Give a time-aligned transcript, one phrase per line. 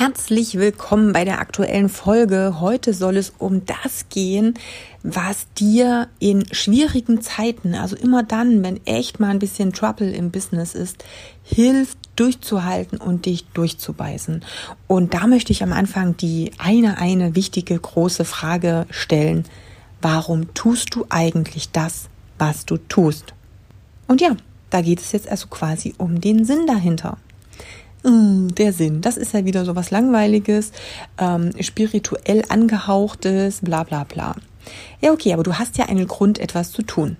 [0.00, 2.56] Herzlich willkommen bei der aktuellen Folge.
[2.58, 4.54] Heute soll es um das gehen,
[5.02, 10.30] was dir in schwierigen Zeiten, also immer dann, wenn echt mal ein bisschen Trouble im
[10.30, 11.04] Business ist,
[11.42, 14.42] hilft durchzuhalten und dich durchzubeißen.
[14.86, 19.44] Und da möchte ich am Anfang die eine, eine wichtige große Frage stellen.
[20.00, 23.34] Warum tust du eigentlich das, was du tust?
[24.08, 24.34] Und ja,
[24.70, 27.18] da geht es jetzt also quasi um den Sinn dahinter.
[28.02, 30.72] Mm, der Sinn, das ist ja wieder so was Langweiliges,
[31.18, 34.36] ähm, spirituell angehauchtes, bla bla bla.
[35.00, 37.16] Ja, okay, aber du hast ja einen Grund, etwas zu tun.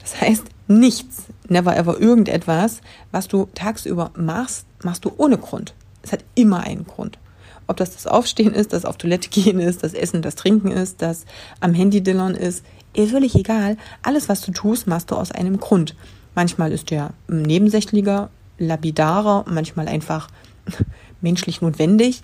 [0.00, 5.74] Das heißt, nichts, never ever irgendetwas, was du tagsüber machst, machst du ohne Grund.
[6.02, 7.18] Es hat immer einen Grund.
[7.66, 11.02] Ob das das Aufstehen ist, das auf Toilette gehen ist, das Essen, das Trinken ist,
[11.02, 11.24] das
[11.60, 13.76] am Handy dillern ist, ist völlig egal.
[14.02, 15.94] Alles, was du tust, machst du aus einem Grund.
[16.34, 18.30] Manchmal ist der nebensächlicher,
[18.66, 20.28] lapidarer, manchmal einfach
[21.20, 22.22] menschlich notwendig.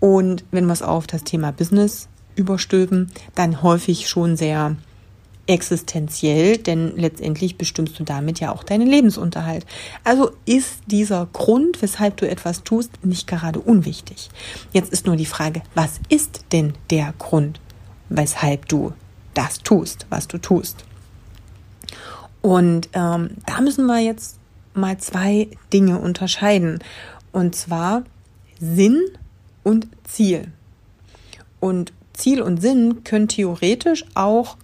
[0.00, 4.76] Und wenn wir es auf das Thema Business überstülpen, dann häufig schon sehr
[5.46, 9.66] existenziell, denn letztendlich bestimmst du damit ja auch deinen Lebensunterhalt.
[10.02, 14.30] Also ist dieser Grund, weshalb du etwas tust, nicht gerade unwichtig.
[14.72, 17.60] Jetzt ist nur die Frage, was ist denn der Grund,
[18.08, 18.92] weshalb du
[19.34, 20.84] das tust, was du tust?
[22.40, 24.38] Und ähm, da müssen wir jetzt
[24.74, 26.80] mal zwei Dinge unterscheiden.
[27.32, 28.04] Und zwar
[28.60, 29.02] Sinn
[29.62, 30.48] und Ziel.
[31.60, 34.56] Und Ziel und Sinn können theoretisch auch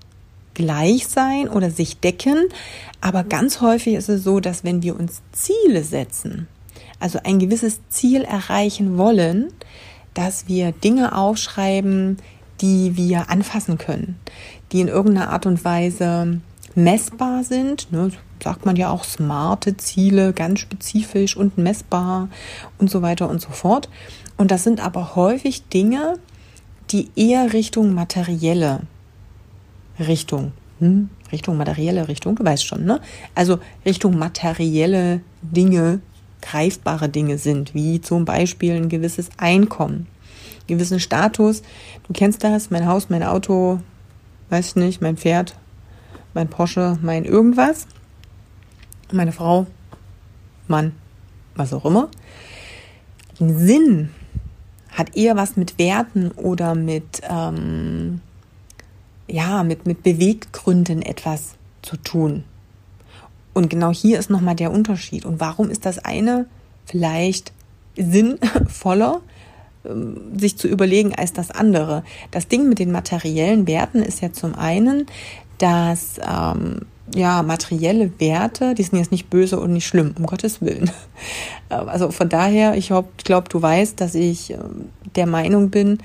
[0.54, 2.48] gleich sein oder sich decken.
[3.00, 6.46] Aber ganz häufig ist es so, dass wenn wir uns Ziele setzen,
[6.98, 9.52] also ein gewisses Ziel erreichen wollen,
[10.14, 12.18] dass wir Dinge aufschreiben,
[12.60, 14.18] die wir anfassen können,
[14.72, 16.40] die in irgendeiner Art und Weise
[16.74, 17.90] messbar sind.
[17.90, 18.12] Ne,
[18.42, 22.28] sagt man ja auch smarte Ziele, ganz spezifisch und messbar
[22.78, 23.88] und so weiter und so fort.
[24.36, 26.18] Und das sind aber häufig Dinge,
[26.90, 28.80] die eher Richtung materielle
[29.98, 33.00] Richtung, hm, Richtung materielle Richtung, du weißt schon, ne?
[33.34, 36.00] Also Richtung materielle Dinge,
[36.42, 40.06] greifbare Dinge sind, wie zum Beispiel ein gewisses Einkommen,
[40.66, 41.62] gewissen Status.
[42.06, 43.80] Du kennst das, mein Haus, mein Auto,
[44.48, 45.54] weiß ich nicht, mein Pferd,
[46.34, 47.86] mein Porsche, mein irgendwas,
[49.12, 49.66] meine Frau,
[50.68, 50.92] Mann,
[51.54, 52.08] was auch immer.
[53.38, 54.10] Sinn
[54.90, 58.20] hat eher was mit Werten oder mit, ähm,
[59.28, 62.44] ja, mit, mit Beweggründen etwas zu tun.
[63.52, 65.24] Und genau hier ist nochmal der Unterschied.
[65.24, 66.46] Und warum ist das eine
[66.84, 67.52] vielleicht
[67.96, 69.20] sinnvoller,
[69.84, 72.04] ähm, sich zu überlegen, als das andere?
[72.30, 75.06] Das Ding mit den materiellen Werten ist ja zum einen,
[75.58, 80.60] dass ähm, ja materielle Werte, die sind jetzt nicht böse und nicht schlimm, um Gottes
[80.60, 80.90] Willen.
[81.72, 85.98] Ähm, also von daher, ich glaube, du weißt, dass ich ähm, der Meinung bin,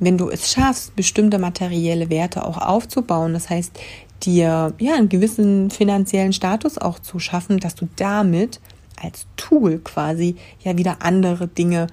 [0.00, 3.78] wenn du es schaffst, bestimmte materielle Werte auch aufzubauen, das heißt,
[4.24, 8.60] dir ja einen gewissen finanziellen Status auch zu schaffen, dass du damit
[9.02, 11.86] als Tool quasi ja wieder andere Dinge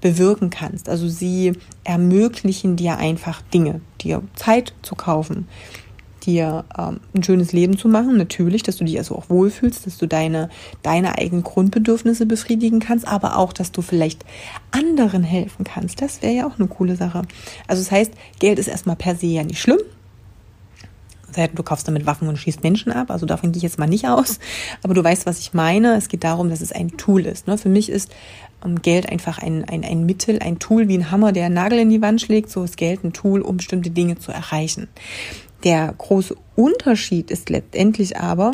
[0.00, 0.88] bewirken kannst.
[0.88, 1.52] Also sie
[1.84, 5.48] ermöglichen dir einfach Dinge, dir Zeit zu kaufen,
[6.26, 8.16] dir ähm, ein schönes Leben zu machen.
[8.16, 10.48] Natürlich, dass du dich also auch wohlfühlst, dass du deine,
[10.82, 14.24] deine eigenen Grundbedürfnisse befriedigen kannst, aber auch, dass du vielleicht
[14.70, 16.00] anderen helfen kannst.
[16.00, 17.22] Das wäre ja auch eine coole Sache.
[17.66, 19.78] Also das heißt, Geld ist erstmal per se ja nicht schlimm.
[21.54, 24.06] Du kaufst damit Waffen und schießt Menschen ab, also davon gehe ich jetzt mal nicht
[24.06, 24.38] aus.
[24.82, 25.96] Aber du weißt, was ich meine.
[25.96, 27.46] Es geht darum, dass es ein Tool ist.
[27.46, 27.56] Ne?
[27.56, 28.12] Für mich ist
[28.64, 31.78] ähm, Geld einfach ein, ein, ein Mittel, ein Tool wie ein Hammer, der einen Nagel
[31.78, 32.50] in die Wand schlägt.
[32.50, 34.88] So ist Geld ein Tool, um bestimmte Dinge zu erreichen.
[35.64, 38.52] Der große Unterschied ist letztendlich aber,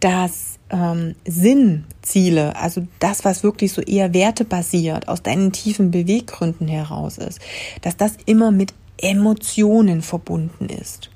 [0.00, 7.18] dass ähm, Sinnziele, also das, was wirklich so eher wertebasiert aus deinen tiefen Beweggründen heraus
[7.18, 7.40] ist,
[7.82, 11.10] dass das immer mit Emotionen verbunden ist.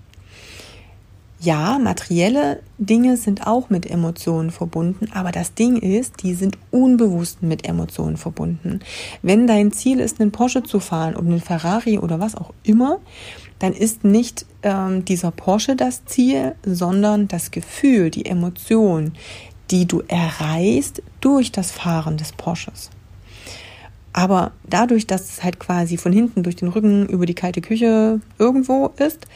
[1.39, 7.43] Ja, materielle Dinge sind auch mit Emotionen verbunden, aber das Ding ist, die sind unbewusst
[7.43, 8.81] mit Emotionen verbunden.
[9.21, 13.01] Wenn dein Ziel ist, einen Porsche zu fahren oder einen Ferrari oder was auch immer,
[13.59, 19.13] dann ist nicht ähm, dieser Porsche das Ziel, sondern das Gefühl, die Emotion,
[19.71, 22.91] die du erreichst durch das Fahren des Porsches.
[24.15, 28.21] Aber dadurch, dass es halt quasi von hinten durch den Rücken über die kalte Küche
[28.39, 29.27] irgendwo ist,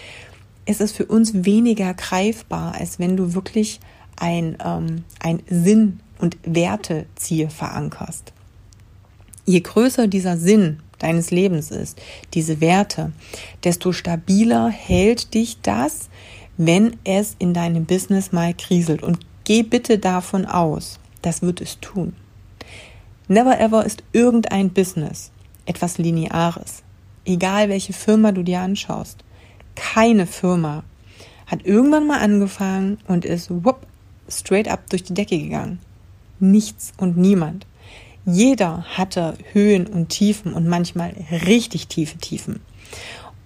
[0.67, 3.81] ist es für uns weniger greifbar, als wenn du wirklich
[4.17, 8.33] ein, ähm, ein Sinn- und Werteziel verankerst.
[9.47, 12.01] Je größer dieser Sinn deines Lebens ist,
[12.35, 13.12] diese Werte,
[13.65, 16.09] desto stabiler hält dich das,
[16.57, 19.03] wenn es in deinem Business mal kriselt.
[19.03, 22.15] Und geh bitte davon aus, das wird es tun.
[23.29, 25.31] Never ever ist irgendein Business
[25.65, 26.83] etwas Lineares.
[27.25, 29.25] Egal welche Firma du dir anschaust.
[29.81, 30.85] Keine Firma
[31.47, 33.87] hat irgendwann mal angefangen und ist whoop,
[34.29, 35.79] straight up durch die Decke gegangen.
[36.38, 37.67] Nichts und niemand.
[38.27, 41.15] Jeder hatte Höhen und Tiefen und manchmal
[41.47, 42.61] richtig tiefe Tiefen.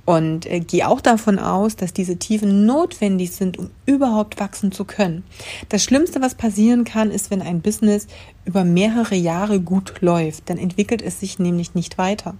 [0.06, 4.84] Und äh, gehe auch davon aus, dass diese Tiefen notwendig sind, um überhaupt wachsen zu
[4.84, 5.22] können.
[5.68, 8.06] Das Schlimmste, was passieren kann, ist, wenn ein Business
[8.44, 10.50] über mehrere Jahre gut läuft.
[10.50, 12.34] Dann entwickelt es sich nämlich nicht weiter.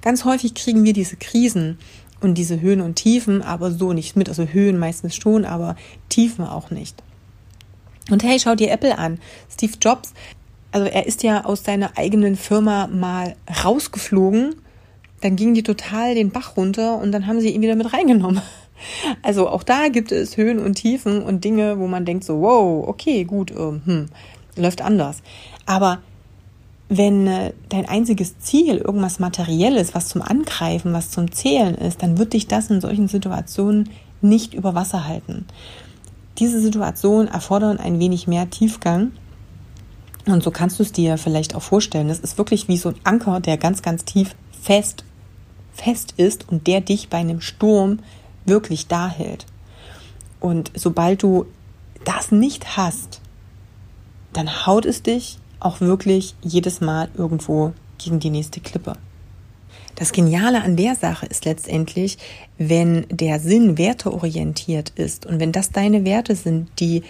[0.00, 1.78] Ganz häufig kriegen wir diese Krisen
[2.20, 4.28] und diese Höhen und Tiefen aber so nicht mit.
[4.28, 5.76] Also Höhen meistens schon, aber
[6.08, 7.02] Tiefen auch nicht.
[8.10, 9.18] Und hey, schau dir Apple an.
[9.50, 10.12] Steve Jobs,
[10.72, 14.56] also er ist ja aus seiner eigenen Firma mal rausgeflogen
[15.20, 18.42] dann ging die total den Bach runter und dann haben sie ihn wieder mit reingenommen.
[19.20, 22.88] Also auch da gibt es Höhen und Tiefen und Dinge, wo man denkt so, wow,
[22.88, 24.06] okay, gut, ähm, hm,
[24.56, 25.22] läuft anders.
[25.66, 25.98] Aber
[26.90, 32.18] wenn äh, dein einziges Ziel irgendwas Materielles, was zum Angreifen, was zum Zählen ist, dann
[32.18, 33.88] wird dich das in solchen Situationen
[34.20, 35.46] nicht über Wasser halten.
[36.38, 39.12] Diese Situationen erfordern ein wenig mehr Tiefgang.
[40.26, 42.08] Und so kannst du es dir vielleicht auch vorstellen.
[42.08, 45.04] Das ist wirklich wie so ein Anker, der ganz, ganz tief fest
[45.72, 48.00] fest ist und der dich bei einem Sturm
[48.44, 49.46] wirklich da hält.
[50.40, 51.46] Und sobald du
[52.04, 53.20] das nicht hast,
[54.32, 58.94] dann haut es dich auch wirklich jedes Mal irgendwo gegen die nächste Klippe.
[59.94, 62.16] Das Geniale an der Sache ist letztendlich,
[62.56, 67.02] wenn der Sinn werteorientiert ist und wenn das deine Werte sind, die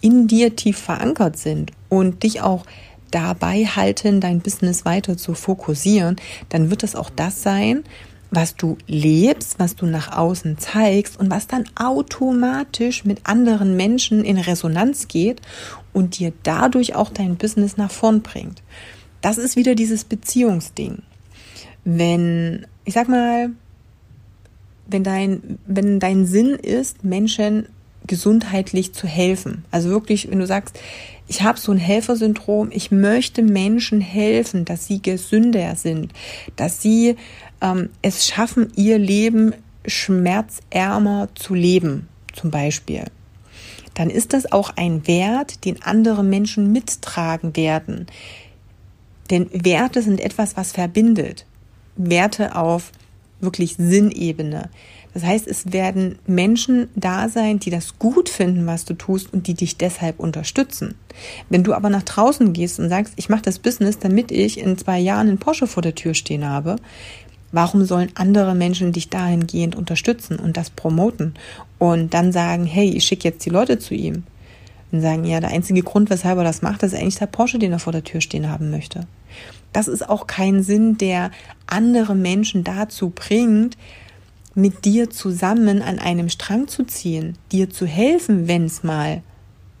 [0.00, 2.64] in dir tief verankert sind und dich auch
[3.10, 6.16] dabei halten, dein Business weiter zu fokussieren,
[6.48, 7.82] dann wird es auch das sein,
[8.30, 14.24] was du lebst, was du nach außen zeigst und was dann automatisch mit anderen Menschen
[14.24, 15.40] in Resonanz geht
[15.92, 18.62] und dir dadurch auch dein Business nach vorn bringt.
[19.20, 21.02] Das ist wieder dieses Beziehungsding.
[21.84, 23.50] Wenn, ich sag mal,
[24.86, 27.68] wenn dein, wenn dein Sinn ist, Menschen
[28.10, 29.64] gesundheitlich zu helfen.
[29.70, 30.80] Also wirklich, wenn du sagst,
[31.28, 36.12] ich habe so ein Helfersyndrom, ich möchte Menschen helfen, dass sie gesünder sind,
[36.56, 37.14] dass sie
[37.60, 39.54] ähm, es schaffen, ihr Leben
[39.86, 43.04] schmerzärmer zu leben, zum Beispiel.
[43.94, 48.06] Dann ist das auch ein Wert, den andere Menschen mittragen werden.
[49.30, 51.46] Denn Werte sind etwas, was verbindet.
[51.94, 52.90] Werte auf
[53.40, 54.68] wirklich Sinnebene.
[55.12, 59.46] Das heißt, es werden Menschen da sein, die das gut finden, was du tust und
[59.46, 60.94] die dich deshalb unterstützen.
[61.48, 64.78] Wenn du aber nach draußen gehst und sagst, ich mache das Business, damit ich in
[64.78, 66.76] zwei Jahren einen Porsche vor der Tür stehen habe,
[67.52, 71.34] warum sollen andere Menschen dich dahingehend unterstützen und das promoten
[71.78, 74.24] und dann sagen, hey, ich schicke jetzt die Leute zu ihm?
[74.92, 77.70] Und sagen, ja, der einzige Grund, weshalb er das macht, ist eigentlich der Porsche, den
[77.70, 79.06] er vor der Tür stehen haben möchte.
[79.72, 81.30] Das ist auch kein Sinn, der
[81.66, 83.76] andere Menschen dazu bringt,
[84.54, 89.22] mit dir zusammen an einem Strang zu ziehen, dir zu helfen, wenn es mal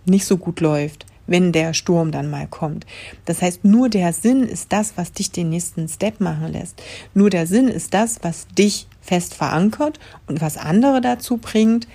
[0.04, 2.86] nicht so gut läuft, wenn der Sturm dann mal kommt.
[3.24, 6.82] Das heißt, nur der Sinn ist das, was dich den nächsten Step machen lässt.
[7.14, 11.86] Nur der Sinn ist das, was dich fest verankert und was andere dazu bringt,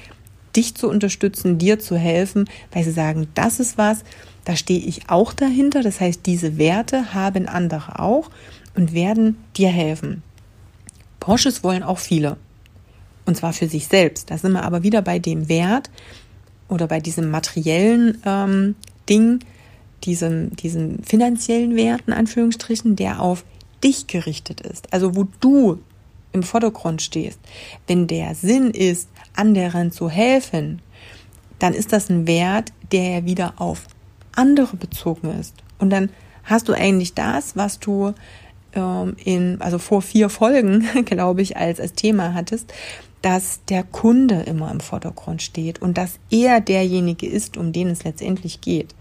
[0.56, 4.04] dich zu unterstützen, dir zu helfen, weil sie sagen, das ist was,
[4.46, 5.82] da stehe ich auch dahinter.
[5.82, 8.30] Das heißt, diese Werte haben andere auch
[8.76, 10.24] und werden dir helfen.
[11.20, 12.38] Porsches wollen auch viele.
[13.26, 14.30] Und zwar für sich selbst.
[14.30, 15.90] Da sind wir aber wieder bei dem Wert
[16.70, 18.76] oder bei diesem materiellen ähm,
[19.10, 19.40] Ding,
[20.04, 23.44] diesem, diesem finanziellen Wert in Anführungsstrichen, der auf
[23.84, 24.92] dich gerichtet ist.
[24.94, 25.80] Also wo du
[26.36, 27.40] im Vordergrund stehst.
[27.88, 30.82] Wenn der Sinn ist, anderen zu helfen,
[31.60, 33.88] dann ist das ein Wert, der wieder auf
[34.36, 35.56] andere bezogen ist.
[35.80, 36.10] Und dann
[36.44, 38.14] hast du eigentlich das, was du
[38.74, 42.74] ähm, in, also vor vier Folgen, glaube ich, als, als Thema hattest,
[43.26, 48.04] dass der Kunde immer im Vordergrund steht und dass er derjenige ist, um den es
[48.04, 48.94] letztendlich geht.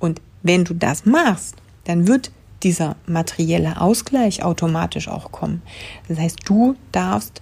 [0.00, 1.54] Und wenn du das machst,
[1.84, 2.32] dann wird
[2.64, 5.62] dieser materielle Ausgleich automatisch auch kommen.
[6.08, 7.40] Das heißt, du darfst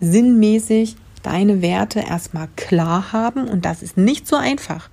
[0.00, 4.88] sinnmäßig deine Werte erstmal klar haben und das ist nicht so einfach.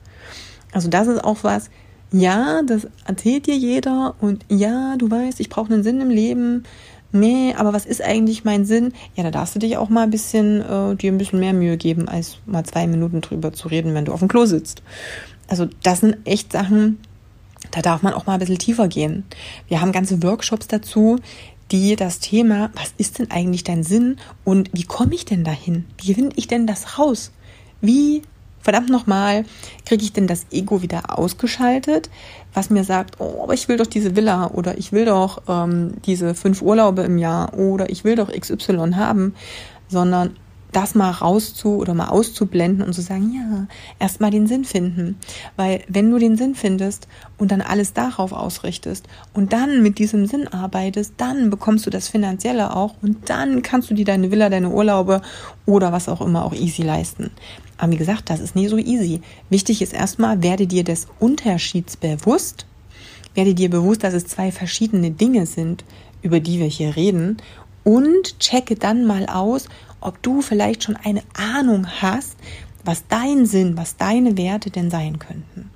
[0.73, 1.69] Also das ist auch was,
[2.11, 6.63] ja, das erzählt dir jeder und ja, du weißt, ich brauche einen Sinn im Leben,
[7.15, 8.93] nee, aber was ist eigentlich mein Sinn?
[9.15, 11.77] Ja, da darfst du dich auch mal ein bisschen, äh, dir ein bisschen mehr Mühe
[11.77, 14.83] geben, als mal zwei Minuten drüber zu reden, wenn du auf dem Klo sitzt.
[15.47, 16.99] also das sind echt Sachen,
[17.71, 19.23] da darf man auch mal ein bisschen tiefer gehen.
[19.67, 21.17] Wir haben ganze Workshops dazu,
[21.71, 25.85] die das Thema, was ist denn eigentlich dein Sinn und wie komme ich denn dahin?
[25.97, 27.31] Wie finde ich denn das raus?
[27.81, 28.21] Wie,
[28.65, 29.45] verdammt nochmal,
[29.85, 32.09] kriege ich denn das Ego wieder ausgeschaltet,
[32.53, 35.93] was mir sagt, oh, aber ich will doch diese Villa oder ich will doch ähm,
[36.05, 39.35] diese fünf Urlaube im Jahr oder ich will doch XY haben,
[39.87, 40.35] sondern
[40.71, 43.67] das mal rauszu oder mal auszublenden und zu sagen, ja,
[43.99, 45.17] erstmal den Sinn finden.
[45.55, 47.07] Weil wenn du den Sinn findest
[47.37, 52.09] und dann alles darauf ausrichtest und dann mit diesem Sinn arbeitest, dann bekommst du das
[52.09, 55.21] Finanzielle auch und dann kannst du dir deine Villa, deine Urlaube
[55.65, 57.31] oder was auch immer auch easy leisten.
[57.77, 59.21] Aber wie gesagt, das ist nie so easy.
[59.49, 62.65] Wichtig ist erstmal, werde dir des Unterschieds bewusst,
[63.33, 65.83] werde dir bewusst, dass es zwei verschiedene Dinge sind,
[66.21, 67.37] über die wir hier reden
[67.83, 69.67] und checke dann mal aus,
[69.99, 72.35] ob du vielleicht schon eine Ahnung hast,
[72.83, 75.69] was dein Sinn, was deine Werte denn sein könnten.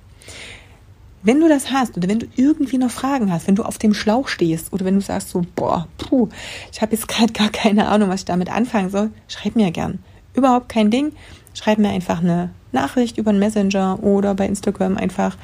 [1.22, 3.92] Wenn du das hast oder wenn du irgendwie noch Fragen hast, wenn du auf dem
[3.92, 6.28] Schlauch stehst oder wenn du sagst so, boah, puh,
[6.72, 9.98] ich habe jetzt gerade gar keine Ahnung, was ich damit anfangen soll, schreib mir gern.
[10.34, 11.12] Überhaupt kein Ding.
[11.54, 15.36] Schreib mir einfach eine Nachricht über einen Messenger oder bei Instagram einfach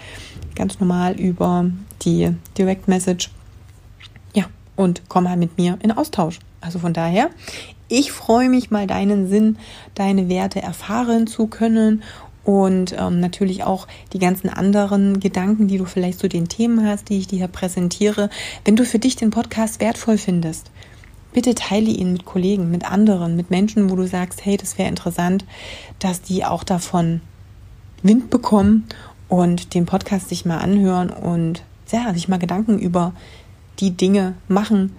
[0.55, 1.71] ganz normal über
[2.03, 3.31] die Direct Message.
[4.35, 4.45] Ja,
[4.77, 6.39] und komm mal mit mir in Austausch.
[6.61, 7.31] Also von daher,
[7.89, 9.59] ich freue mich mal deinen Sinn,
[9.95, 12.03] deine Werte erfahren zu können
[12.47, 17.09] und ähm, natürlich auch die ganzen anderen Gedanken, die du vielleicht zu den Themen hast,
[17.09, 18.31] die ich dir hier präsentiere.
[18.65, 20.71] Wenn du für dich den Podcast wertvoll findest,
[21.37, 24.89] bitte teile ihn mit Kollegen, mit anderen, mit Menschen, wo du sagst, hey, das wäre
[24.89, 25.45] interessant,
[25.99, 27.21] dass die auch davon
[28.03, 28.87] Wind bekommen
[29.29, 31.63] und den Podcast sich mal anhören und
[31.93, 33.13] ja, sich mal Gedanken über
[33.81, 34.97] die Dinge machen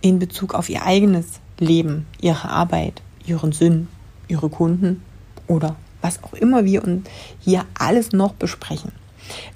[0.00, 3.88] in Bezug auf ihr eigenes Leben, ihre Arbeit, ihren Sinn,
[4.28, 5.02] ihre Kunden
[5.46, 7.06] oder was auch immer wir uns
[7.40, 8.92] hier alles noch besprechen.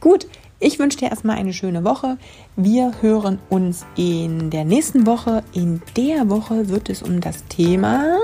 [0.01, 0.27] Gut,
[0.61, 2.19] ich wünsche dir erstmal eine schöne Woche.
[2.57, 5.45] Wir hören uns in der nächsten Woche.
[5.53, 8.19] In der Woche wird es um das Thema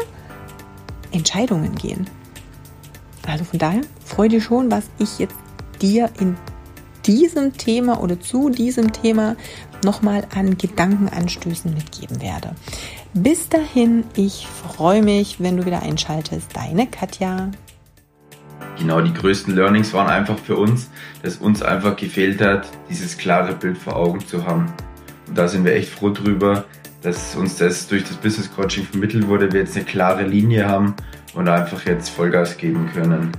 [1.12, 2.08] Entscheidungen gehen.
[3.26, 5.36] Also von daher freue dich schon, was ich jetzt
[5.80, 6.36] dir in
[7.06, 9.36] diesem Thema oder zu diesem Thema
[9.84, 12.54] nochmal an Gedankenanstößen mitgeben werde.
[13.12, 16.48] Bis dahin, ich freue mich, wenn du wieder einschaltest.
[16.54, 17.50] Deine Katja.
[18.78, 20.90] Genau, die größten Learnings waren einfach für uns,
[21.22, 24.72] dass uns einfach gefehlt hat, dieses klare Bild vor Augen zu haben.
[25.28, 26.64] Und da sind wir echt froh drüber,
[27.02, 30.94] dass uns das durch das Business Coaching vermittelt wurde, wir jetzt eine klare Linie haben
[31.34, 33.30] und einfach jetzt Vollgas geben können.